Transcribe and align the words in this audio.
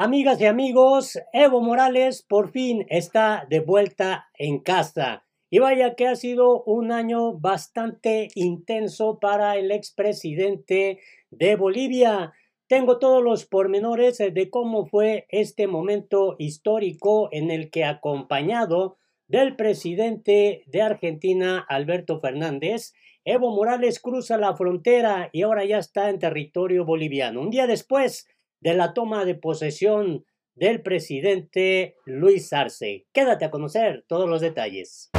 Amigas 0.00 0.40
y 0.40 0.46
amigos, 0.46 1.18
Evo 1.32 1.60
Morales 1.60 2.22
por 2.22 2.52
fin 2.52 2.86
está 2.88 3.44
de 3.50 3.58
vuelta 3.58 4.28
en 4.38 4.60
casa. 4.60 5.26
Y 5.50 5.58
vaya 5.58 5.96
que 5.96 6.06
ha 6.06 6.14
sido 6.14 6.62
un 6.62 6.92
año 6.92 7.32
bastante 7.32 8.28
intenso 8.36 9.18
para 9.18 9.56
el 9.56 9.72
expresidente 9.72 11.00
de 11.32 11.56
Bolivia. 11.56 12.32
Tengo 12.68 13.00
todos 13.00 13.24
los 13.24 13.44
pormenores 13.44 14.18
de 14.18 14.50
cómo 14.50 14.86
fue 14.86 15.26
este 15.30 15.66
momento 15.66 16.36
histórico 16.38 17.28
en 17.32 17.50
el 17.50 17.68
que 17.68 17.82
acompañado 17.82 18.98
del 19.26 19.56
presidente 19.56 20.62
de 20.66 20.80
Argentina, 20.80 21.66
Alberto 21.68 22.20
Fernández, 22.20 22.92
Evo 23.24 23.50
Morales 23.50 23.98
cruza 23.98 24.38
la 24.38 24.56
frontera 24.56 25.28
y 25.32 25.42
ahora 25.42 25.64
ya 25.64 25.78
está 25.78 26.08
en 26.08 26.20
territorio 26.20 26.84
boliviano. 26.84 27.40
Un 27.40 27.50
día 27.50 27.66
después 27.66 28.28
de 28.60 28.74
la 28.74 28.92
toma 28.94 29.24
de 29.24 29.34
posesión 29.34 30.24
del 30.54 30.82
presidente 30.82 31.96
Luis 32.04 32.52
Arce. 32.52 33.06
Quédate 33.12 33.44
a 33.44 33.50
conocer 33.50 34.04
todos 34.08 34.28
los 34.28 34.40
detalles. 34.40 35.10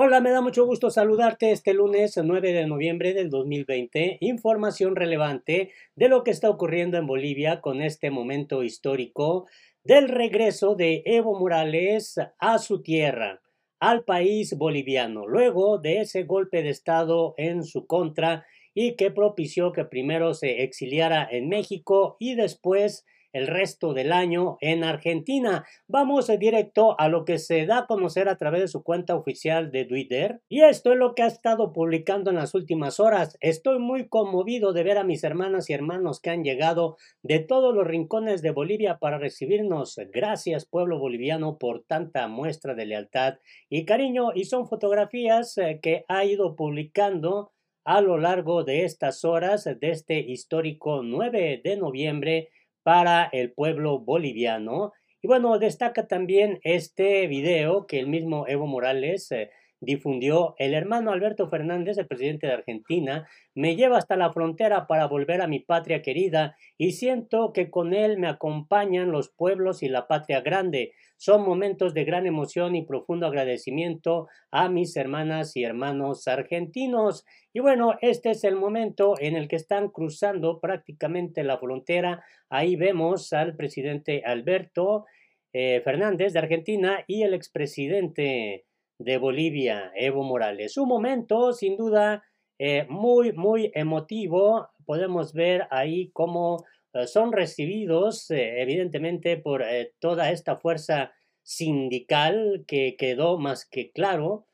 Hola, 0.00 0.20
me 0.22 0.30
da 0.30 0.40
mucho 0.40 0.64
gusto 0.64 0.90
saludarte 0.90 1.50
este 1.50 1.74
lunes 1.74 2.16
9 2.16 2.52
de 2.54 2.66
noviembre 2.66 3.12
del 3.12 3.28
2020. 3.28 4.16
Información 4.20 4.96
relevante 4.96 5.72
de 5.96 6.08
lo 6.08 6.24
que 6.24 6.30
está 6.30 6.48
ocurriendo 6.48 6.96
en 6.96 7.06
Bolivia 7.06 7.60
con 7.60 7.82
este 7.82 8.10
momento 8.10 8.62
histórico 8.62 9.46
del 9.88 10.10
regreso 10.10 10.74
de 10.74 11.02
Evo 11.06 11.38
Morales 11.38 12.20
a 12.38 12.58
su 12.58 12.82
tierra, 12.82 13.40
al 13.80 14.04
país 14.04 14.54
boliviano, 14.54 15.26
luego 15.26 15.78
de 15.78 16.02
ese 16.02 16.24
golpe 16.24 16.62
de 16.62 16.68
Estado 16.68 17.32
en 17.38 17.64
su 17.64 17.86
contra 17.86 18.44
y 18.74 18.96
que 18.96 19.10
propició 19.10 19.72
que 19.72 19.86
primero 19.86 20.34
se 20.34 20.62
exiliara 20.62 21.26
en 21.30 21.48
México 21.48 22.18
y 22.20 22.34
después 22.34 23.06
el 23.32 23.46
resto 23.46 23.94
del 23.94 24.12
año 24.12 24.56
en 24.60 24.84
Argentina. 24.84 25.64
Vamos 25.86 26.28
directo 26.38 26.98
a 26.98 27.08
lo 27.08 27.24
que 27.24 27.38
se 27.38 27.66
da 27.66 27.78
a 27.78 27.86
conocer 27.86 28.28
a 28.28 28.36
través 28.36 28.60
de 28.60 28.68
su 28.68 28.82
cuenta 28.82 29.14
oficial 29.14 29.70
de 29.70 29.84
Twitter. 29.84 30.40
Y 30.48 30.62
esto 30.62 30.92
es 30.92 30.98
lo 30.98 31.14
que 31.14 31.22
ha 31.22 31.26
estado 31.26 31.72
publicando 31.72 32.30
en 32.30 32.36
las 32.36 32.54
últimas 32.54 33.00
horas. 33.00 33.36
Estoy 33.40 33.78
muy 33.78 34.08
conmovido 34.08 34.72
de 34.72 34.82
ver 34.82 34.98
a 34.98 35.04
mis 35.04 35.24
hermanas 35.24 35.70
y 35.70 35.72
hermanos 35.72 36.20
que 36.20 36.30
han 36.30 36.44
llegado 36.44 36.96
de 37.22 37.40
todos 37.40 37.74
los 37.74 37.86
rincones 37.86 38.42
de 38.42 38.50
Bolivia 38.50 38.98
para 38.98 39.18
recibirnos. 39.18 39.98
Gracias 40.12 40.66
pueblo 40.66 40.98
boliviano 40.98 41.58
por 41.58 41.84
tanta 41.84 42.28
muestra 42.28 42.74
de 42.74 42.86
lealtad 42.86 43.38
y 43.68 43.84
cariño. 43.84 44.32
Y 44.34 44.44
son 44.44 44.66
fotografías 44.66 45.56
eh, 45.58 45.80
que 45.82 46.04
ha 46.08 46.24
ido 46.24 46.56
publicando 46.56 47.52
a 47.84 48.02
lo 48.02 48.18
largo 48.18 48.64
de 48.64 48.84
estas 48.84 49.24
horas 49.24 49.64
de 49.64 49.78
este 49.90 50.18
histórico 50.18 51.02
9 51.02 51.62
de 51.64 51.76
noviembre 51.78 52.50
para 52.88 53.28
el 53.32 53.52
pueblo 53.52 53.98
boliviano. 53.98 54.94
Y 55.20 55.26
bueno, 55.26 55.58
destaca 55.58 56.06
también 56.06 56.58
este 56.62 57.26
video 57.26 57.86
que 57.86 58.00
el 58.00 58.06
mismo 58.06 58.46
Evo 58.48 58.66
Morales 58.66 59.30
eh, 59.30 59.50
difundió. 59.80 60.54
El 60.58 60.74
hermano 60.74 61.12
Alberto 61.12 61.48
Fernández, 61.48 61.98
el 61.98 62.06
presidente 62.06 62.46
de 62.46 62.54
Argentina, 62.54 63.28
me 63.54 63.76
lleva 63.76 63.98
hasta 63.98 64.16
la 64.16 64.32
frontera 64.32 64.86
para 64.86 65.06
volver 65.06 65.40
a 65.40 65.46
mi 65.46 65.60
patria 65.60 66.02
querida 66.02 66.56
y 66.76 66.92
siento 66.92 67.52
que 67.52 67.70
con 67.70 67.94
él 67.94 68.18
me 68.18 68.28
acompañan 68.28 69.12
los 69.12 69.28
pueblos 69.28 69.82
y 69.82 69.88
la 69.88 70.06
patria 70.06 70.40
grande. 70.40 70.92
Son 71.16 71.42
momentos 71.42 71.94
de 71.94 72.04
gran 72.04 72.26
emoción 72.26 72.76
y 72.76 72.86
profundo 72.86 73.26
agradecimiento 73.26 74.28
a 74.50 74.68
mis 74.68 74.96
hermanas 74.96 75.56
y 75.56 75.64
hermanos 75.64 76.28
argentinos. 76.28 77.24
Y 77.52 77.60
bueno, 77.60 77.94
este 78.02 78.30
es 78.30 78.44
el 78.44 78.54
momento 78.54 79.14
en 79.18 79.34
el 79.34 79.48
que 79.48 79.56
están 79.56 79.88
cruzando 79.88 80.60
prácticamente 80.60 81.42
la 81.42 81.58
frontera. 81.58 82.22
Ahí 82.48 82.76
vemos 82.76 83.32
al 83.32 83.56
presidente 83.56 84.22
Alberto 84.24 85.06
eh, 85.52 85.80
Fernández 85.82 86.34
de 86.34 86.38
Argentina 86.38 87.04
y 87.06 87.22
el 87.22 87.34
expresidente 87.34 88.67
de 88.98 89.16
Bolivia, 89.16 89.92
Evo 89.94 90.24
Morales. 90.24 90.76
Un 90.76 90.88
momento, 90.88 91.52
sin 91.52 91.76
duda, 91.76 92.24
eh, 92.58 92.86
muy, 92.88 93.32
muy 93.32 93.70
emotivo. 93.74 94.68
Podemos 94.84 95.32
ver 95.32 95.66
ahí 95.70 96.10
cómo 96.12 96.64
eh, 96.92 97.06
son 97.06 97.32
recibidos, 97.32 98.30
eh, 98.30 98.60
evidentemente, 98.60 99.36
por 99.36 99.64
toda 100.00 100.30
esta 100.30 100.56
fuerza 100.56 101.12
sindical 101.42 102.64
que 102.66 102.96
quedó 102.96 103.38
más 103.38 103.64
que 103.64 103.90
claro, 103.92 104.44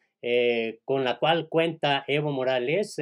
con 0.87 1.05
la 1.05 1.19
cual 1.19 1.51
cuenta 1.51 2.03
Evo 2.09 2.33
Morales. 2.33 2.97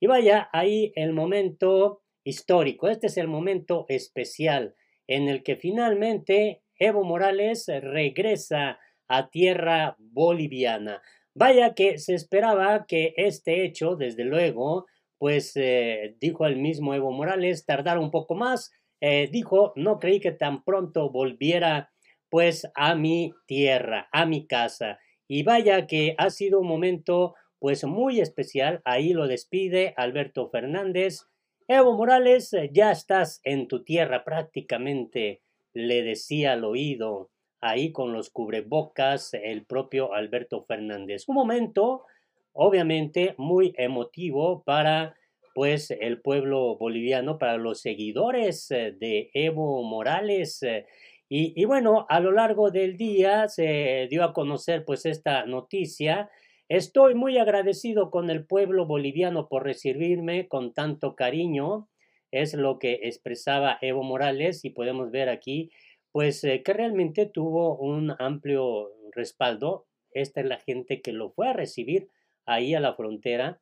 y 0.00 0.06
vaya, 0.08 0.48
ahí 0.52 0.92
el 0.96 1.12
momento 1.12 2.02
histórico, 2.24 2.88
este 2.88 3.06
es 3.06 3.16
el 3.16 3.28
momento 3.28 3.86
especial 3.88 4.74
en 5.06 5.28
el 5.28 5.44
que 5.44 5.54
finalmente 5.54 6.62
Evo 6.76 7.04
Morales 7.04 7.66
regresa 7.68 8.80
a 9.08 9.30
tierra 9.30 9.96
boliviana. 9.98 11.02
Vaya 11.34 11.74
que 11.74 11.98
se 11.98 12.14
esperaba 12.14 12.86
que 12.86 13.12
este 13.16 13.64
hecho, 13.64 13.96
desde 13.96 14.24
luego, 14.24 14.86
pues 15.18 15.52
eh, 15.56 16.16
dijo 16.20 16.46
el 16.46 16.56
mismo 16.56 16.94
Evo 16.94 17.10
Morales, 17.10 17.66
tardara 17.66 17.98
un 18.00 18.10
poco 18.10 18.34
más. 18.34 18.70
Eh, 19.00 19.28
dijo, 19.32 19.72
no 19.76 19.98
creí 19.98 20.20
que 20.20 20.32
tan 20.32 20.64
pronto 20.64 21.10
volviera 21.10 21.90
pues 22.30 22.70
a 22.74 22.94
mi 22.94 23.32
tierra, 23.46 24.08
a 24.12 24.26
mi 24.26 24.46
casa. 24.46 24.98
Y 25.28 25.42
vaya 25.42 25.86
que 25.86 26.14
ha 26.18 26.30
sido 26.30 26.60
un 26.60 26.68
momento 26.68 27.34
pues 27.58 27.84
muy 27.84 28.20
especial. 28.20 28.80
Ahí 28.84 29.12
lo 29.12 29.26
despide 29.26 29.94
Alberto 29.96 30.50
Fernández. 30.50 31.26
Evo 31.66 31.96
Morales, 31.96 32.54
ya 32.72 32.92
estás 32.92 33.40
en 33.42 33.68
tu 33.68 33.82
tierra 33.84 34.22
prácticamente, 34.22 35.42
le 35.72 36.02
decía 36.02 36.52
al 36.52 36.64
oído 36.64 37.30
ahí 37.64 37.92
con 37.92 38.12
los 38.12 38.28
cubrebocas 38.28 39.32
el 39.32 39.64
propio 39.64 40.12
Alberto 40.12 40.64
Fernández. 40.64 41.24
Un 41.28 41.36
momento, 41.36 42.04
obviamente, 42.52 43.34
muy 43.38 43.74
emotivo 43.78 44.62
para 44.64 45.16
pues 45.54 45.90
el 45.90 46.20
pueblo 46.20 46.76
boliviano, 46.76 47.38
para 47.38 47.56
los 47.56 47.80
seguidores 47.80 48.70
eh, 48.70 48.94
de 48.98 49.30
Evo 49.32 49.82
Morales. 49.82 50.62
Eh, 50.62 50.84
y, 51.30 51.54
y, 51.60 51.64
bueno, 51.64 52.04
a 52.10 52.20
lo 52.20 52.32
largo 52.32 52.70
del 52.70 52.98
día 52.98 53.48
se 53.48 54.08
dio 54.10 54.24
a 54.24 54.34
conocer 54.34 54.84
pues 54.84 55.06
esta 55.06 55.46
noticia. 55.46 56.28
Estoy 56.68 57.14
muy 57.14 57.38
agradecido 57.38 58.10
con 58.10 58.28
el 58.30 58.44
pueblo 58.44 58.84
boliviano 58.84 59.48
por 59.48 59.64
recibirme 59.64 60.48
con 60.48 60.74
tanto 60.74 61.14
cariño. 61.14 61.88
Es 62.30 62.52
lo 62.52 62.78
que 62.78 63.00
expresaba 63.04 63.78
Evo 63.80 64.02
Morales 64.02 64.64
y 64.64 64.70
podemos 64.70 65.10
ver 65.10 65.30
aquí 65.30 65.70
pues 66.14 66.44
eh, 66.44 66.62
que 66.62 66.72
realmente 66.72 67.26
tuvo 67.26 67.76
un 67.76 68.14
amplio 68.20 68.92
respaldo. 69.10 69.88
Esta 70.12 70.42
es 70.42 70.46
la 70.46 70.60
gente 70.60 71.02
que 71.02 71.12
lo 71.12 71.32
fue 71.32 71.48
a 71.48 71.52
recibir 71.52 72.08
ahí 72.46 72.72
a 72.76 72.78
la 72.78 72.94
frontera 72.94 73.60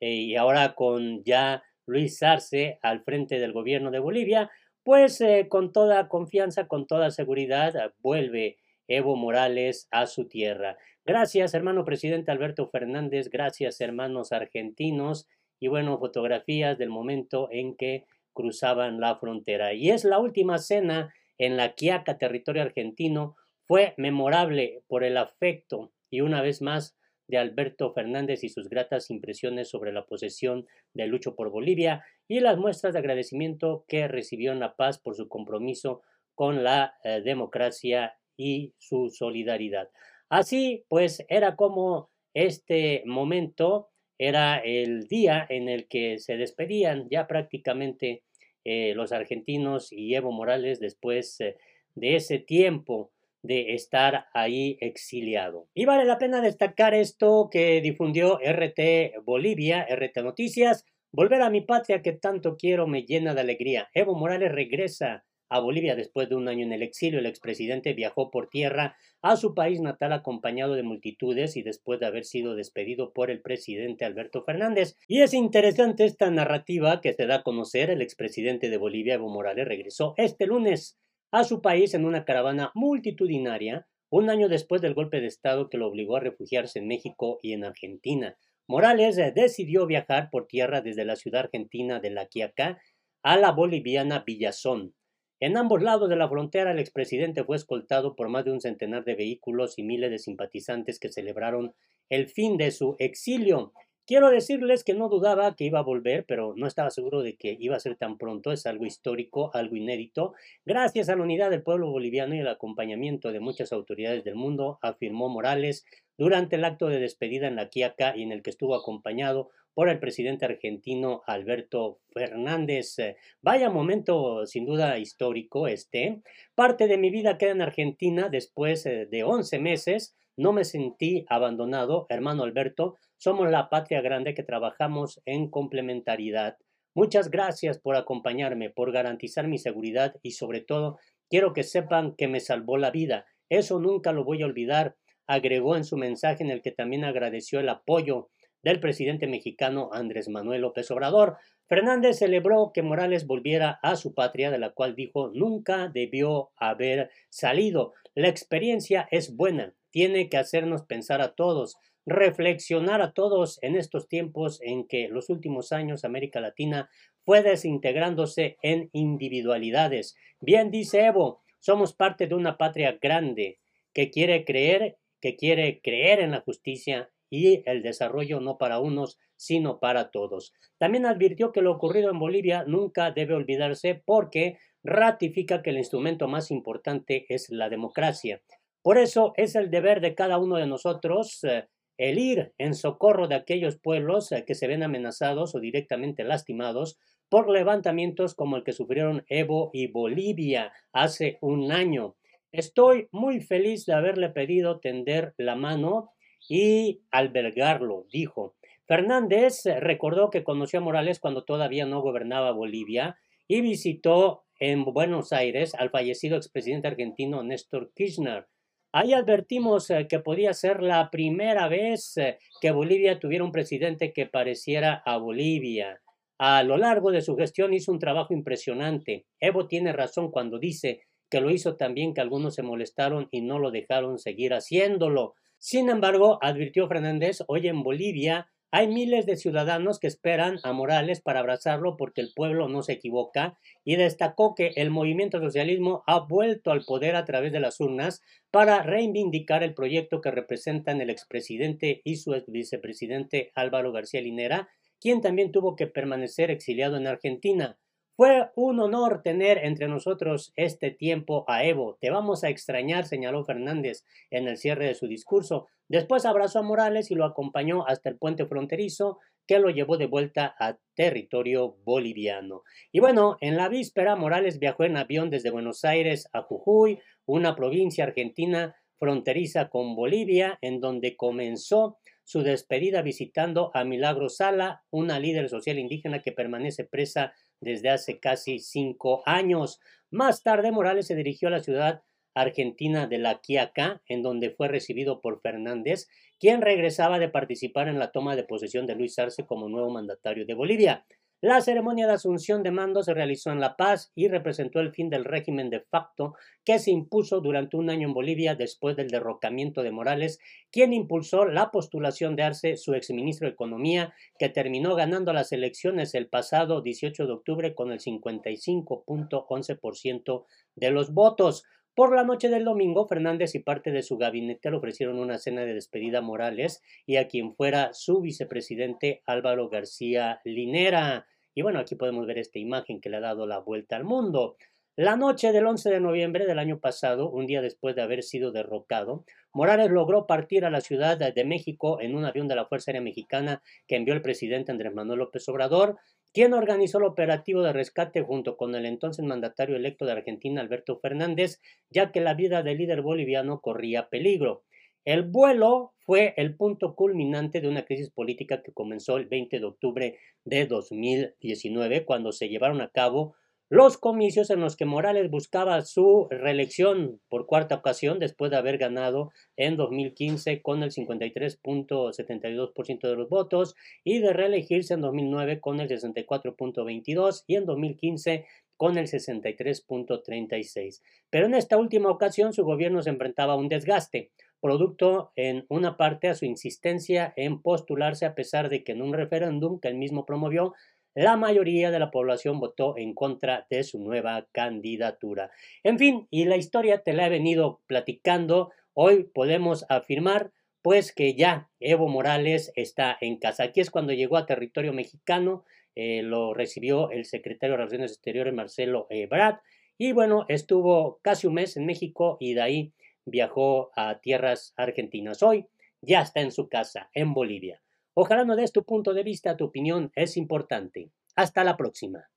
eh, 0.00 0.10
y 0.10 0.34
ahora 0.34 0.74
con 0.74 1.22
ya 1.22 1.62
Luis 1.86 2.20
Arce 2.24 2.80
al 2.82 3.04
frente 3.04 3.38
del 3.38 3.52
gobierno 3.52 3.92
de 3.92 4.00
Bolivia, 4.00 4.50
pues 4.82 5.20
eh, 5.20 5.46
con 5.48 5.72
toda 5.72 6.08
confianza, 6.08 6.66
con 6.66 6.88
toda 6.88 7.12
seguridad, 7.12 7.94
vuelve 8.00 8.58
Evo 8.88 9.14
Morales 9.14 9.86
a 9.92 10.06
su 10.06 10.26
tierra. 10.26 10.78
Gracias, 11.04 11.54
hermano 11.54 11.84
presidente 11.84 12.32
Alberto 12.32 12.68
Fernández, 12.68 13.30
gracias, 13.30 13.80
hermanos 13.80 14.32
argentinos, 14.32 15.28
y 15.60 15.68
bueno, 15.68 16.00
fotografías 16.00 16.78
del 16.78 16.88
momento 16.88 17.48
en 17.52 17.76
que 17.76 18.06
cruzaban 18.32 18.98
la 18.98 19.20
frontera. 19.20 19.72
Y 19.72 19.90
es 19.90 20.02
la 20.04 20.18
última 20.18 20.58
cena 20.58 21.14
en 21.42 21.56
la 21.56 21.74
Quiaca, 21.74 22.18
territorio 22.18 22.62
argentino, 22.62 23.34
fue 23.66 23.94
memorable 23.96 24.84
por 24.86 25.02
el 25.02 25.16
afecto 25.16 25.92
y 26.08 26.20
una 26.20 26.40
vez 26.40 26.62
más 26.62 26.96
de 27.26 27.38
Alberto 27.38 27.92
Fernández 27.92 28.44
y 28.44 28.48
sus 28.48 28.68
gratas 28.68 29.10
impresiones 29.10 29.68
sobre 29.68 29.92
la 29.92 30.06
posesión 30.06 30.66
de 30.94 31.08
Lucho 31.08 31.34
por 31.34 31.50
Bolivia 31.50 32.04
y 32.28 32.38
las 32.38 32.58
muestras 32.58 32.92
de 32.92 33.00
agradecimiento 33.00 33.84
que 33.88 34.06
recibió 34.06 34.52
en 34.52 34.60
La 34.60 34.76
Paz 34.76 35.00
por 35.00 35.16
su 35.16 35.28
compromiso 35.28 36.02
con 36.36 36.62
la 36.62 36.94
eh, 37.02 37.22
democracia 37.24 38.16
y 38.36 38.74
su 38.78 39.10
solidaridad. 39.10 39.88
Así 40.28 40.84
pues, 40.88 41.24
era 41.28 41.56
como 41.56 42.10
este 42.34 43.02
momento 43.04 43.88
era 44.16 44.58
el 44.58 45.08
día 45.08 45.44
en 45.48 45.68
el 45.68 45.88
que 45.88 46.18
se 46.18 46.36
despedían 46.36 47.08
ya 47.10 47.26
prácticamente 47.26 48.22
eh, 48.64 48.94
los 48.94 49.12
argentinos 49.12 49.92
y 49.92 50.14
Evo 50.14 50.32
Morales 50.32 50.80
después 50.80 51.40
eh, 51.40 51.56
de 51.94 52.16
ese 52.16 52.38
tiempo 52.38 53.10
de 53.42 53.74
estar 53.74 54.26
ahí 54.34 54.78
exiliado. 54.80 55.68
Y 55.74 55.84
vale 55.84 56.04
la 56.04 56.18
pena 56.18 56.40
destacar 56.40 56.94
esto 56.94 57.48
que 57.50 57.80
difundió 57.80 58.38
RT 58.38 59.24
Bolivia, 59.24 59.86
RT 59.90 60.18
Noticias. 60.22 60.84
Volver 61.10 61.42
a 61.42 61.50
mi 61.50 61.60
patria 61.60 62.02
que 62.02 62.12
tanto 62.12 62.56
quiero 62.56 62.86
me 62.86 63.02
llena 63.02 63.34
de 63.34 63.40
alegría. 63.40 63.88
Evo 63.94 64.14
Morales 64.14 64.52
regresa 64.52 65.24
a 65.52 65.60
Bolivia 65.60 65.94
después 65.94 66.30
de 66.30 66.34
un 66.34 66.48
año 66.48 66.64
en 66.64 66.72
el 66.72 66.82
exilio. 66.82 67.18
El 67.18 67.26
expresidente 67.26 67.92
viajó 67.92 68.30
por 68.30 68.48
tierra 68.48 68.96
a 69.20 69.36
su 69.36 69.54
país 69.54 69.80
natal 69.80 70.14
acompañado 70.14 70.74
de 70.74 70.82
multitudes 70.82 71.58
y 71.58 71.62
después 71.62 72.00
de 72.00 72.06
haber 72.06 72.24
sido 72.24 72.54
despedido 72.54 73.12
por 73.12 73.30
el 73.30 73.42
presidente 73.42 74.06
Alberto 74.06 74.42
Fernández. 74.44 74.96
Y 75.06 75.20
es 75.20 75.34
interesante 75.34 76.06
esta 76.06 76.30
narrativa 76.30 77.02
que 77.02 77.12
se 77.12 77.26
da 77.26 77.36
a 77.36 77.42
conocer. 77.42 77.90
El 77.90 78.00
expresidente 78.00 78.70
de 78.70 78.78
Bolivia, 78.78 79.14
Evo 79.14 79.28
Morales, 79.28 79.68
regresó 79.68 80.14
este 80.16 80.46
lunes 80.46 80.98
a 81.30 81.44
su 81.44 81.60
país 81.60 81.92
en 81.92 82.06
una 82.06 82.24
caravana 82.24 82.72
multitudinaria, 82.74 83.86
un 84.10 84.30
año 84.30 84.48
después 84.48 84.80
del 84.80 84.94
golpe 84.94 85.20
de 85.20 85.26
Estado 85.26 85.68
que 85.68 85.76
lo 85.76 85.86
obligó 85.86 86.16
a 86.16 86.20
refugiarse 86.20 86.78
en 86.78 86.88
México 86.88 87.38
y 87.42 87.52
en 87.52 87.64
Argentina. 87.64 88.38
Morales 88.68 89.18
eh, 89.18 89.32
decidió 89.34 89.86
viajar 89.86 90.30
por 90.30 90.46
tierra 90.46 90.80
desde 90.80 91.04
la 91.04 91.16
ciudad 91.16 91.42
argentina 91.42 92.00
de 92.00 92.10
La 92.10 92.26
Quiaca 92.26 92.80
a 93.22 93.36
la 93.36 93.52
boliviana 93.52 94.24
Villazón. 94.26 94.94
En 95.42 95.56
ambos 95.56 95.82
lados 95.82 96.08
de 96.08 96.14
la 96.14 96.28
frontera, 96.28 96.70
el 96.70 96.78
expresidente 96.78 97.42
fue 97.42 97.56
escoltado 97.56 98.14
por 98.14 98.28
más 98.28 98.44
de 98.44 98.52
un 98.52 98.60
centenar 98.60 99.02
de 99.02 99.16
vehículos 99.16 99.76
y 99.76 99.82
miles 99.82 100.08
de 100.12 100.20
simpatizantes 100.20 101.00
que 101.00 101.08
celebraron 101.08 101.74
el 102.10 102.28
fin 102.28 102.56
de 102.56 102.70
su 102.70 102.94
exilio. 103.00 103.72
Quiero 104.06 104.30
decirles 104.30 104.84
que 104.84 104.94
no 104.94 105.08
dudaba 105.08 105.56
que 105.56 105.64
iba 105.64 105.80
a 105.80 105.82
volver, 105.82 106.24
pero 106.26 106.54
no 106.56 106.68
estaba 106.68 106.90
seguro 106.90 107.22
de 107.22 107.34
que 107.34 107.56
iba 107.58 107.74
a 107.74 107.80
ser 107.80 107.96
tan 107.96 108.18
pronto. 108.18 108.52
Es 108.52 108.66
algo 108.66 108.86
histórico, 108.86 109.50
algo 109.52 109.74
inédito. 109.74 110.32
Gracias 110.64 111.08
a 111.08 111.16
la 111.16 111.24
unidad 111.24 111.50
del 111.50 111.64
pueblo 111.64 111.90
boliviano 111.90 112.36
y 112.36 112.38
el 112.38 112.46
acompañamiento 112.46 113.32
de 113.32 113.40
muchas 113.40 113.72
autoridades 113.72 114.22
del 114.22 114.36
mundo, 114.36 114.78
afirmó 114.80 115.28
Morales 115.28 115.84
durante 116.16 116.54
el 116.54 116.64
acto 116.64 116.86
de 116.86 117.00
despedida 117.00 117.48
en 117.48 117.56
la 117.56 117.68
Quiaca 117.68 118.16
y 118.16 118.22
en 118.22 118.30
el 118.30 118.42
que 118.42 118.50
estuvo 118.50 118.76
acompañado 118.76 119.50
por 119.74 119.88
el 119.88 119.98
presidente 119.98 120.44
argentino 120.44 121.22
Alberto 121.26 122.00
Fernández. 122.12 122.96
Vaya 123.40 123.70
momento 123.70 124.46
sin 124.46 124.66
duda 124.66 124.98
histórico 124.98 125.66
este. 125.66 126.22
Parte 126.54 126.86
de 126.86 126.98
mi 126.98 127.10
vida 127.10 127.38
queda 127.38 127.52
en 127.52 127.62
Argentina 127.62 128.28
después 128.28 128.86
eh, 128.86 129.06
de 129.06 129.24
11 129.24 129.58
meses. 129.58 130.16
No 130.36 130.52
me 130.52 130.64
sentí 130.64 131.24
abandonado, 131.28 132.06
hermano 132.08 132.42
Alberto. 132.42 132.96
Somos 133.16 133.50
la 133.50 133.68
patria 133.68 134.00
grande 134.00 134.34
que 134.34 134.42
trabajamos 134.42 135.20
en 135.26 135.48
complementariedad. 135.50 136.56
Muchas 136.94 137.30
gracias 137.30 137.78
por 137.78 137.96
acompañarme, 137.96 138.68
por 138.68 138.92
garantizar 138.92 139.48
mi 139.48 139.58
seguridad 139.58 140.14
y 140.22 140.32
sobre 140.32 140.60
todo 140.60 140.98
quiero 141.30 141.54
que 141.54 141.62
sepan 141.62 142.14
que 142.16 142.28
me 142.28 142.40
salvó 142.40 142.76
la 142.76 142.90
vida. 142.90 143.24
Eso 143.48 143.78
nunca 143.78 144.12
lo 144.12 144.24
voy 144.24 144.42
a 144.42 144.46
olvidar, 144.46 144.96
agregó 145.26 145.76
en 145.76 145.84
su 145.84 145.96
mensaje 145.96 146.42
en 146.42 146.50
el 146.50 146.60
que 146.60 146.72
también 146.72 147.04
agradeció 147.04 147.60
el 147.60 147.70
apoyo 147.70 148.28
del 148.62 148.80
presidente 148.80 149.26
mexicano 149.26 149.90
Andrés 149.92 150.28
Manuel 150.28 150.62
López 150.62 150.90
Obrador. 150.90 151.36
Fernández 151.68 152.18
celebró 152.18 152.72
que 152.72 152.82
Morales 152.82 153.26
volviera 153.26 153.78
a 153.82 153.96
su 153.96 154.14
patria, 154.14 154.50
de 154.50 154.58
la 154.58 154.70
cual 154.70 154.94
dijo 154.94 155.30
nunca 155.34 155.88
debió 155.88 156.50
haber 156.56 157.10
salido. 157.28 157.94
La 158.14 158.28
experiencia 158.28 159.08
es 159.10 159.36
buena, 159.36 159.74
tiene 159.90 160.28
que 160.28 160.36
hacernos 160.36 160.82
pensar 160.82 161.20
a 161.20 161.34
todos, 161.34 161.76
reflexionar 162.04 163.00
a 163.00 163.12
todos 163.12 163.58
en 163.62 163.76
estos 163.76 164.08
tiempos 164.08 164.60
en 164.62 164.86
que 164.86 165.08
los 165.08 165.30
últimos 165.30 165.72
años 165.72 166.04
América 166.04 166.40
Latina 166.40 166.90
fue 167.24 167.42
desintegrándose 167.42 168.56
en 168.62 168.90
individualidades. 168.92 170.16
Bien 170.40 170.70
dice 170.70 171.06
Evo, 171.06 171.40
somos 171.60 171.94
parte 171.94 172.26
de 172.26 172.34
una 172.34 172.58
patria 172.58 172.98
grande 173.00 173.60
que 173.92 174.10
quiere 174.10 174.44
creer, 174.44 174.98
que 175.20 175.36
quiere 175.36 175.80
creer 175.80 176.20
en 176.20 176.32
la 176.32 176.40
justicia 176.40 177.10
y 177.32 177.62
el 177.64 177.82
desarrollo 177.82 178.40
no 178.40 178.58
para 178.58 178.78
unos, 178.78 179.18
sino 179.36 179.80
para 179.80 180.10
todos. 180.10 180.52
También 180.76 181.06
advirtió 181.06 181.50
que 181.50 181.62
lo 181.62 181.72
ocurrido 181.72 182.10
en 182.10 182.18
Bolivia 182.18 182.64
nunca 182.66 183.10
debe 183.10 183.32
olvidarse 183.32 184.02
porque 184.04 184.58
ratifica 184.84 185.62
que 185.62 185.70
el 185.70 185.78
instrumento 185.78 186.28
más 186.28 186.50
importante 186.50 187.24
es 187.30 187.48
la 187.48 187.70
democracia. 187.70 188.42
Por 188.82 188.98
eso 188.98 189.32
es 189.38 189.54
el 189.54 189.70
deber 189.70 190.02
de 190.02 190.14
cada 190.14 190.36
uno 190.36 190.56
de 190.56 190.66
nosotros 190.66 191.42
eh, 191.44 191.68
el 191.96 192.18
ir 192.18 192.52
en 192.58 192.74
socorro 192.74 193.28
de 193.28 193.36
aquellos 193.36 193.78
pueblos 193.78 194.30
eh, 194.30 194.44
que 194.46 194.54
se 194.54 194.66
ven 194.66 194.82
amenazados 194.82 195.54
o 195.54 195.60
directamente 195.60 196.24
lastimados 196.24 196.98
por 197.30 197.48
levantamientos 197.48 198.34
como 198.34 198.58
el 198.58 198.62
que 198.64 198.74
sufrieron 198.74 199.24
Evo 199.30 199.70
y 199.72 199.86
Bolivia 199.86 200.70
hace 200.92 201.38
un 201.40 201.72
año. 201.72 202.14
Estoy 202.52 203.08
muy 203.10 203.40
feliz 203.40 203.86
de 203.86 203.94
haberle 203.94 204.28
pedido 204.28 204.80
tender 204.80 205.32
la 205.38 205.56
mano 205.56 206.10
y 206.48 207.02
albergarlo, 207.10 208.06
dijo. 208.12 208.54
Fernández 208.86 209.62
recordó 209.80 210.30
que 210.30 210.44
conoció 210.44 210.80
a 210.80 210.82
Morales 210.82 211.20
cuando 211.20 211.44
todavía 211.44 211.86
no 211.86 212.02
gobernaba 212.02 212.52
Bolivia 212.52 213.16
y 213.48 213.60
visitó 213.60 214.44
en 214.58 214.84
Buenos 214.84 215.32
Aires 215.32 215.74
al 215.74 215.90
fallecido 215.90 216.36
expresidente 216.36 216.88
argentino 216.88 217.42
Néstor 217.42 217.92
Kirchner. 217.94 218.46
Ahí 218.92 219.14
advertimos 219.14 219.88
eh, 219.90 220.06
que 220.06 220.18
podía 220.18 220.52
ser 220.52 220.82
la 220.82 221.10
primera 221.10 221.66
vez 221.68 222.16
eh, 222.18 222.38
que 222.60 222.70
Bolivia 222.70 223.18
tuviera 223.18 223.42
un 223.42 223.50
presidente 223.50 224.12
que 224.12 224.26
pareciera 224.26 225.02
a 225.06 225.16
Bolivia. 225.16 226.02
A 226.38 226.62
lo 226.62 226.76
largo 226.76 227.10
de 227.10 227.22
su 227.22 227.36
gestión 227.36 227.72
hizo 227.72 227.90
un 227.90 227.98
trabajo 227.98 228.34
impresionante. 228.34 229.24
Evo 229.40 229.66
tiene 229.66 229.92
razón 229.92 230.30
cuando 230.30 230.58
dice 230.58 231.00
que 231.30 231.40
lo 231.40 231.50
hizo 231.50 231.76
también 231.76 232.12
que 232.12 232.20
algunos 232.20 232.54
se 232.54 232.62
molestaron 232.62 233.28
y 233.30 233.40
no 233.40 233.58
lo 233.58 233.70
dejaron 233.70 234.18
seguir 234.18 234.52
haciéndolo. 234.52 235.34
Sin 235.64 235.90
embargo, 235.90 236.40
advirtió 236.42 236.88
Fernández, 236.88 237.44
hoy 237.46 237.68
en 237.68 237.84
Bolivia 237.84 238.48
hay 238.72 238.88
miles 238.88 239.26
de 239.26 239.36
ciudadanos 239.36 240.00
que 240.00 240.08
esperan 240.08 240.58
a 240.64 240.72
Morales 240.72 241.20
para 241.20 241.38
abrazarlo 241.38 241.96
porque 241.96 242.20
el 242.20 242.32
pueblo 242.34 242.68
no 242.68 242.82
se 242.82 242.94
equivoca 242.94 243.56
y 243.84 243.94
destacó 243.94 244.56
que 244.56 244.72
el 244.74 244.90
movimiento 244.90 245.38
socialismo 245.38 246.02
ha 246.08 246.18
vuelto 246.18 246.72
al 246.72 246.84
poder 246.84 247.14
a 247.14 247.24
través 247.24 247.52
de 247.52 247.60
las 247.60 247.78
urnas 247.78 248.22
para 248.50 248.82
reivindicar 248.82 249.62
el 249.62 249.72
proyecto 249.72 250.20
que 250.20 250.32
representan 250.32 251.00
el 251.00 251.10
expresidente 251.10 252.00
y 252.02 252.16
su 252.16 252.34
ex 252.34 252.50
vicepresidente 252.50 253.52
Álvaro 253.54 253.92
García 253.92 254.20
Linera, 254.20 254.68
quien 255.00 255.20
también 255.20 255.52
tuvo 255.52 255.76
que 255.76 255.86
permanecer 255.86 256.50
exiliado 256.50 256.96
en 256.96 257.06
Argentina. 257.06 257.78
Fue 258.22 258.50
un 258.54 258.78
honor 258.78 259.20
tener 259.24 259.58
entre 259.64 259.88
nosotros 259.88 260.52
este 260.54 260.92
tiempo 260.92 261.44
a 261.48 261.64
Evo. 261.64 261.98
Te 262.00 262.10
vamos 262.10 262.44
a 262.44 262.50
extrañar, 262.50 263.04
señaló 263.04 263.44
Fernández 263.44 264.04
en 264.30 264.46
el 264.46 264.58
cierre 264.58 264.86
de 264.86 264.94
su 264.94 265.08
discurso. 265.08 265.66
Después 265.88 266.24
abrazó 266.24 266.60
a 266.60 266.62
Morales 266.62 267.10
y 267.10 267.16
lo 267.16 267.24
acompañó 267.24 267.84
hasta 267.84 268.10
el 268.10 268.18
puente 268.18 268.46
fronterizo 268.46 269.18
que 269.44 269.58
lo 269.58 269.70
llevó 269.70 269.96
de 269.96 270.06
vuelta 270.06 270.54
a 270.60 270.78
territorio 270.94 271.78
boliviano. 271.84 272.62
Y 272.92 273.00
bueno, 273.00 273.38
en 273.40 273.56
la 273.56 273.68
víspera 273.68 274.14
Morales 274.14 274.60
viajó 274.60 274.84
en 274.84 274.98
avión 274.98 275.28
desde 275.28 275.50
Buenos 275.50 275.84
Aires 275.84 276.28
a 276.32 276.42
Jujuy, 276.42 277.00
una 277.26 277.56
provincia 277.56 278.04
argentina 278.04 278.76
fronteriza 279.00 279.68
con 279.68 279.96
Bolivia, 279.96 280.60
en 280.60 280.80
donde 280.80 281.16
comenzó 281.16 281.98
su 282.22 282.44
despedida 282.44 283.02
visitando 283.02 283.72
a 283.74 283.82
Milagro 283.82 284.28
Sala, 284.28 284.84
una 284.90 285.18
líder 285.18 285.48
social 285.48 285.80
indígena 285.80 286.22
que 286.22 286.30
permanece 286.30 286.84
presa 286.84 287.32
desde 287.62 287.88
hace 287.88 288.18
casi 288.18 288.58
cinco 288.58 289.22
años. 289.24 289.80
Más 290.10 290.42
tarde, 290.42 290.70
Morales 290.70 291.06
se 291.06 291.14
dirigió 291.14 291.48
a 291.48 291.52
la 291.52 291.60
ciudad 291.60 292.02
argentina 292.34 293.06
de 293.06 293.18
La 293.18 293.40
Quiaca, 293.40 294.02
en 294.06 294.22
donde 294.22 294.50
fue 294.50 294.68
recibido 294.68 295.20
por 295.20 295.40
Fernández, 295.40 296.08
quien 296.38 296.60
regresaba 296.60 297.18
de 297.18 297.28
participar 297.28 297.88
en 297.88 297.98
la 297.98 298.10
toma 298.10 298.36
de 298.36 298.44
posesión 298.44 298.86
de 298.86 298.96
Luis 298.96 299.18
Arce 299.18 299.46
como 299.46 299.68
nuevo 299.68 299.90
mandatario 299.90 300.44
de 300.44 300.54
Bolivia. 300.54 301.04
La 301.44 301.60
ceremonia 301.60 302.06
de 302.06 302.12
asunción 302.12 302.62
de 302.62 302.70
mando 302.70 303.02
se 303.02 303.14
realizó 303.14 303.50
en 303.50 303.58
La 303.58 303.76
Paz 303.76 304.12
y 304.14 304.28
representó 304.28 304.78
el 304.78 304.92
fin 304.92 305.10
del 305.10 305.24
régimen 305.24 305.70
de 305.70 305.80
facto 305.80 306.36
que 306.64 306.78
se 306.78 306.92
impuso 306.92 307.40
durante 307.40 307.76
un 307.76 307.90
año 307.90 308.06
en 308.06 308.14
Bolivia 308.14 308.54
después 308.54 308.94
del 308.94 309.08
derrocamiento 309.08 309.82
de 309.82 309.90
Morales, 309.90 310.38
quien 310.70 310.92
impulsó 310.92 311.44
la 311.46 311.72
postulación 311.72 312.36
de 312.36 312.44
Arce, 312.44 312.76
su 312.76 312.94
exministro 312.94 313.48
de 313.48 313.54
Economía, 313.54 314.14
que 314.38 314.50
terminó 314.50 314.94
ganando 314.94 315.32
las 315.32 315.50
elecciones 315.50 316.14
el 316.14 316.28
pasado 316.28 316.80
18 316.80 317.26
de 317.26 317.32
octubre 317.32 317.74
con 317.74 317.90
el 317.90 317.98
55.11% 317.98 320.44
de 320.76 320.90
los 320.92 321.12
votos. 321.12 321.64
Por 321.96 322.14
la 322.14 322.22
noche 322.22 322.50
del 322.50 322.64
domingo, 322.64 323.08
Fernández 323.08 323.56
y 323.56 323.58
parte 323.58 323.90
de 323.90 324.04
su 324.04 324.16
gabinete 324.16 324.70
le 324.70 324.76
ofrecieron 324.76 325.18
una 325.18 325.38
cena 325.38 325.62
de 325.62 325.74
despedida 325.74 326.18
a 326.18 326.22
Morales 326.22 326.84
y 327.04 327.16
a 327.16 327.26
quien 327.26 327.56
fuera 327.56 327.92
su 327.94 328.20
vicepresidente 328.20 329.24
Álvaro 329.26 329.68
García 329.68 330.40
Linera. 330.44 331.26
Y 331.54 331.62
bueno, 331.62 331.78
aquí 331.80 331.94
podemos 331.94 332.26
ver 332.26 332.38
esta 332.38 332.58
imagen 332.58 333.00
que 333.00 333.10
le 333.10 333.18
ha 333.18 333.20
dado 333.20 333.46
la 333.46 333.58
vuelta 333.58 333.96
al 333.96 334.04
mundo. 334.04 334.56
La 334.96 335.16
noche 335.16 335.52
del 335.52 335.66
11 335.66 335.90
de 335.90 336.00
noviembre 336.00 336.46
del 336.46 336.58
año 336.58 336.78
pasado, 336.78 337.30
un 337.30 337.46
día 337.46 337.62
después 337.62 337.96
de 337.96 338.02
haber 338.02 338.22
sido 338.22 338.52
derrocado, 338.52 339.24
Morales 339.54 339.90
logró 339.90 340.26
partir 340.26 340.64
a 340.64 340.70
la 340.70 340.82
Ciudad 340.82 341.16
de 341.16 341.44
México 341.44 341.98
en 342.00 342.14
un 342.14 342.26
avión 342.26 342.46
de 342.46 342.56
la 342.56 342.66
Fuerza 342.66 342.90
Aérea 342.90 343.00
Mexicana 343.00 343.62
que 343.86 343.96
envió 343.96 344.12
el 344.12 344.20
presidente 344.20 344.70
Andrés 344.70 344.92
Manuel 344.92 345.20
López 345.20 345.48
Obrador, 345.48 345.96
quien 346.34 346.54
organizó 346.54 346.98
el 346.98 347.04
operativo 347.04 347.62
de 347.62 347.72
rescate 347.72 348.22
junto 348.22 348.56
con 348.56 348.74
el 348.74 348.86
entonces 348.86 349.24
mandatario 349.24 349.76
electo 349.76 350.06
de 350.06 350.12
Argentina, 350.12 350.60
Alberto 350.60 350.98
Fernández, 350.98 351.60
ya 351.90 352.12
que 352.12 352.20
la 352.20 352.34
vida 352.34 352.62
del 352.62 352.78
líder 352.78 353.02
boliviano 353.02 353.60
corría 353.60 354.08
peligro. 354.08 354.62
El 355.04 355.22
vuelo 355.22 355.94
fue 355.98 356.32
el 356.36 356.56
punto 356.56 356.94
culminante 356.94 357.60
de 357.60 357.68
una 357.68 357.84
crisis 357.84 358.10
política 358.10 358.62
que 358.62 358.72
comenzó 358.72 359.16
el 359.16 359.26
20 359.26 359.58
de 359.58 359.64
octubre 359.64 360.16
de 360.44 360.66
2019, 360.66 362.04
cuando 362.04 362.30
se 362.30 362.48
llevaron 362.48 362.80
a 362.80 362.88
cabo 362.88 363.34
los 363.68 363.96
comicios 363.96 364.50
en 364.50 364.60
los 364.60 364.76
que 364.76 364.84
Morales 364.84 365.30
buscaba 365.30 365.80
su 365.80 366.28
reelección 366.30 367.22
por 367.30 367.46
cuarta 367.46 367.76
ocasión 367.76 368.18
después 368.18 368.50
de 368.50 368.58
haber 368.58 368.76
ganado 368.76 369.30
en 369.56 369.78
2015 369.78 370.60
con 370.60 370.82
el 370.82 370.90
53.72% 370.90 373.00
de 373.00 373.16
los 373.16 373.30
votos 373.30 373.74
y 374.04 374.18
de 374.18 374.34
reelegirse 374.34 374.92
en 374.92 375.00
2009 375.00 375.60
con 375.60 375.80
el 375.80 375.88
64.22 375.88 377.44
y 377.46 377.56
en 377.56 377.64
2015 377.64 378.44
con 378.76 378.98
el 378.98 379.06
63.36. 379.06 381.00
Pero 381.30 381.46
en 381.46 381.54
esta 381.54 381.78
última 381.78 382.10
ocasión 382.10 382.52
su 382.52 382.64
gobierno 382.64 383.02
se 383.02 383.08
enfrentaba 383.08 383.54
a 383.54 383.56
un 383.56 383.70
desgaste, 383.70 384.32
producto 384.62 385.32
en 385.36 385.66
una 385.68 385.98
parte 385.98 386.28
a 386.28 386.34
su 386.34 386.46
insistencia 386.46 387.34
en 387.36 387.60
postularse 387.60 388.24
a 388.24 388.34
pesar 388.34 388.70
de 388.70 388.84
que 388.84 388.92
en 388.92 389.02
un 389.02 389.12
referéndum 389.12 389.80
que 389.80 389.88
él 389.88 389.96
mismo 389.96 390.24
promovió 390.24 390.72
la 391.14 391.36
mayoría 391.36 391.90
de 391.90 391.98
la 391.98 392.10
población 392.10 392.58
votó 392.58 392.96
en 392.96 393.12
contra 393.12 393.66
de 393.68 393.84
su 393.84 393.98
nueva 393.98 394.46
candidatura. 394.52 395.50
En 395.82 395.98
fin, 395.98 396.26
y 396.30 396.46
la 396.46 396.56
historia 396.56 397.02
te 397.02 397.12
la 397.12 397.26
he 397.26 397.30
venido 397.30 397.80
platicando. 397.86 398.70
Hoy 398.94 399.24
podemos 399.24 399.84
afirmar 399.90 400.52
pues 400.80 401.12
que 401.12 401.34
ya 401.34 401.68
Evo 401.80 402.08
Morales 402.08 402.72
está 402.76 403.18
en 403.20 403.36
casa. 403.36 403.64
Aquí 403.64 403.80
es 403.80 403.90
cuando 403.90 404.14
llegó 404.14 404.36
a 404.36 404.46
territorio 404.46 404.92
mexicano, 404.92 405.64
eh, 405.94 406.22
lo 406.22 406.54
recibió 406.54 407.10
el 407.10 407.26
secretario 407.26 407.74
de 407.74 407.78
Relaciones 407.78 408.12
Exteriores 408.12 408.54
Marcelo 408.54 409.06
Ebrard 409.10 409.58
y 409.98 410.12
bueno, 410.12 410.46
estuvo 410.48 411.20
casi 411.22 411.46
un 411.46 411.54
mes 411.54 411.76
en 411.76 411.84
México 411.84 412.38
y 412.40 412.54
de 412.54 412.62
ahí 412.62 412.92
viajó 413.24 413.90
a 413.96 414.20
tierras 414.20 414.74
argentinas. 414.76 415.42
Hoy 415.42 415.66
ya 416.00 416.20
está 416.20 416.40
en 416.40 416.52
su 416.52 416.68
casa, 416.68 417.10
en 417.14 417.34
Bolivia. 417.34 417.82
Ojalá 418.14 418.44
no 418.44 418.56
des 418.56 418.72
tu 418.72 418.84
punto 418.84 419.14
de 419.14 419.22
vista, 419.22 419.56
tu 419.56 419.64
opinión 419.64 420.12
es 420.14 420.36
importante. 420.36 421.10
Hasta 421.34 421.64
la 421.64 421.76
próxima. 421.76 422.28